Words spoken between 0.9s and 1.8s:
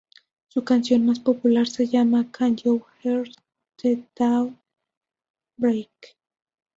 más popular